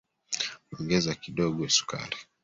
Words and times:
Ongeza 0.75 1.11
kidogo 1.23 1.63
sukari 1.75 2.17